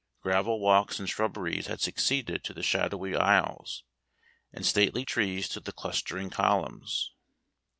[0.23, 3.83] Gravel walks and shrubberies had succeeded to the shadowy isles,
[4.51, 7.13] and stately trees to the clustering columns.